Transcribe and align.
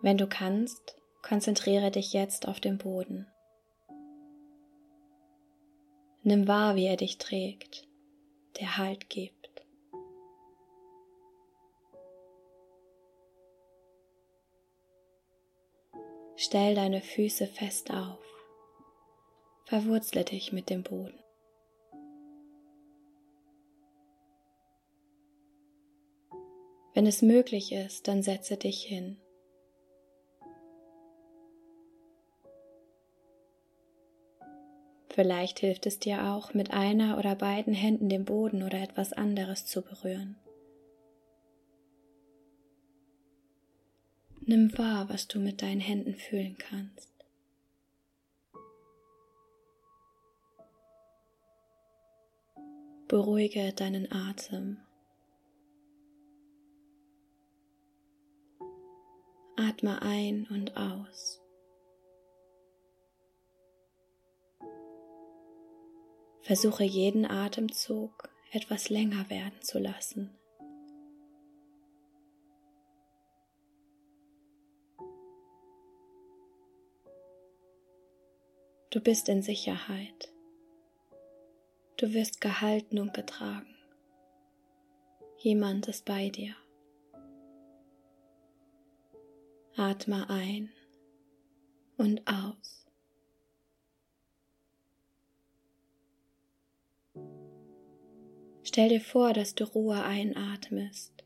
Wenn 0.00 0.16
du 0.16 0.28
kannst, 0.28 0.96
konzentriere 1.22 1.90
dich 1.90 2.12
jetzt 2.12 2.46
auf 2.46 2.60
den 2.60 2.78
Boden. 2.78 3.26
Nimm 6.22 6.46
wahr, 6.46 6.76
wie 6.76 6.86
er 6.86 6.96
dich 6.96 7.18
trägt, 7.18 7.88
der 8.60 8.76
Halt 8.76 9.08
gibt. 9.08 9.50
Stell 16.36 16.76
deine 16.76 17.00
Füße 17.00 17.48
fest 17.48 17.90
auf. 17.90 18.20
Verwurzle 19.64 20.24
dich 20.24 20.52
mit 20.52 20.70
dem 20.70 20.84
Boden. 20.84 21.18
Wenn 26.94 27.06
es 27.06 27.22
möglich 27.22 27.72
ist, 27.72 28.06
dann 28.06 28.22
setze 28.22 28.56
dich 28.56 28.82
hin. 28.82 29.20
Vielleicht 35.18 35.58
hilft 35.58 35.84
es 35.86 35.98
dir 35.98 36.26
auch, 36.26 36.54
mit 36.54 36.70
einer 36.70 37.18
oder 37.18 37.34
beiden 37.34 37.74
Händen 37.74 38.08
den 38.08 38.24
Boden 38.24 38.62
oder 38.62 38.80
etwas 38.80 39.12
anderes 39.12 39.66
zu 39.66 39.82
berühren. 39.82 40.36
Nimm 44.42 44.78
wahr, 44.78 45.08
was 45.08 45.26
du 45.26 45.40
mit 45.40 45.60
deinen 45.60 45.80
Händen 45.80 46.14
fühlen 46.14 46.56
kannst. 46.56 47.12
Beruhige 53.08 53.72
deinen 53.72 54.12
Atem. 54.12 54.78
Atme 59.56 60.00
ein 60.00 60.46
und 60.48 60.76
aus. 60.76 61.42
Versuche 66.48 66.82
jeden 66.82 67.26
Atemzug 67.26 68.30
etwas 68.52 68.88
länger 68.88 69.28
werden 69.28 69.60
zu 69.60 69.78
lassen. 69.78 70.34
Du 78.88 78.98
bist 79.02 79.28
in 79.28 79.42
Sicherheit. 79.42 80.32
Du 81.98 82.14
wirst 82.14 82.40
gehalten 82.40 82.98
und 82.98 83.12
getragen. 83.12 83.76
Jemand 85.36 85.86
ist 85.86 86.06
bei 86.06 86.30
dir. 86.30 86.56
Atme 89.76 90.30
ein 90.30 90.70
und 91.98 92.26
aus. 92.26 92.87
Stell 98.68 98.90
dir 98.90 99.00
vor, 99.00 99.32
dass 99.32 99.54
du 99.54 99.64
Ruhe 99.64 100.02
einatmest, 100.02 101.24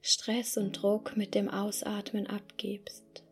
Stress 0.00 0.56
und 0.56 0.72
Druck 0.72 1.14
mit 1.14 1.34
dem 1.34 1.50
Ausatmen 1.50 2.26
abgibst. 2.26 3.22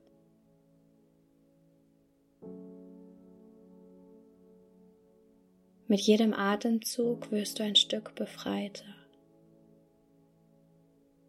Mit 5.89 6.01
jedem 6.03 6.35
Atemzug 6.35 7.31
wirst 7.33 7.59
du 7.59 7.63
ein 7.63 7.75
Stück 7.75 8.15
befreiter. 8.17 8.95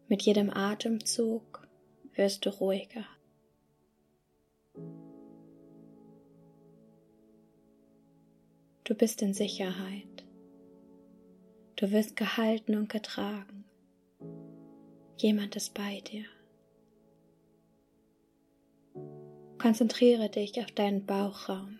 Mit 0.08 0.20
jedem 0.20 0.50
Atemzug 0.50 1.66
wirst 2.12 2.44
du 2.44 2.50
ruhiger. 2.50 3.06
Du 8.84 8.94
bist 8.94 9.22
in 9.22 9.32
Sicherheit. 9.32 10.27
Du 11.78 11.92
wirst 11.92 12.16
gehalten 12.16 12.74
und 12.74 12.88
getragen. 12.88 13.64
Jemand 15.16 15.54
ist 15.54 15.74
bei 15.74 16.00
dir. 16.00 16.24
Konzentriere 19.58 20.28
dich 20.28 20.58
auf 20.58 20.72
deinen 20.72 21.06
Bauchraum. 21.06 21.78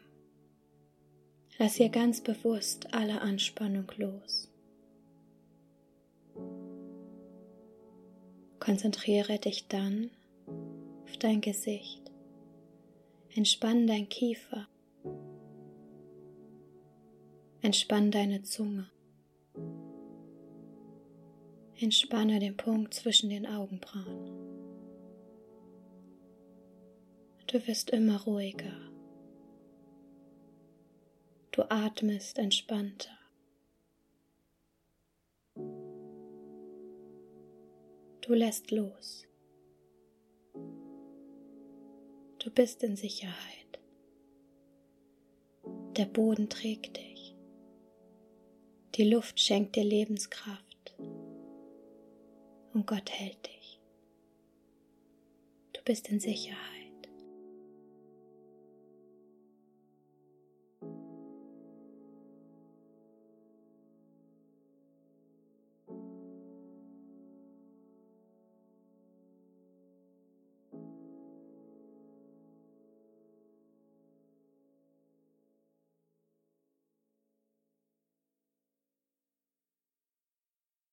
Lass 1.58 1.74
hier 1.74 1.88
ganz 1.88 2.20
bewusst 2.20 2.94
alle 2.94 3.20
Anspannung 3.22 3.90
los. 3.96 4.48
Konzentriere 8.60 9.40
dich 9.40 9.66
dann 9.66 10.12
auf 11.06 11.16
dein 11.16 11.40
Gesicht. 11.40 12.12
Entspann 13.34 13.88
dein 13.88 14.08
Kiefer. 14.08 14.68
Entspann 17.62 18.12
deine 18.12 18.44
Zunge. 18.44 18.88
Entspanne 21.80 22.40
den 22.40 22.56
Punkt 22.56 22.92
zwischen 22.92 23.30
den 23.30 23.46
Augenbrauen. 23.46 24.36
Du 27.46 27.64
wirst 27.68 27.90
immer 27.90 28.20
ruhiger. 28.22 28.76
Du 31.52 31.62
atmest 31.70 32.38
entspannter. 32.38 33.16
Du 38.22 38.34
lässt 38.34 38.72
los. 38.72 39.24
Du 42.40 42.50
bist 42.50 42.82
in 42.82 42.96
Sicherheit. 42.96 43.78
Der 45.96 46.06
Boden 46.06 46.48
trägt 46.48 46.96
dich. 46.96 47.36
Die 48.96 49.08
Luft 49.08 49.38
schenkt 49.38 49.76
dir 49.76 49.84
Lebenskraft. 49.84 50.67
Und 52.78 52.86
Gott 52.86 53.10
hält 53.10 53.44
dich. 53.44 53.80
Du 55.72 55.80
bist 55.82 56.06
in 56.10 56.20
Sicherheit. 56.20 56.77